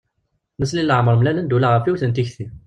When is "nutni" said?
0.57-0.77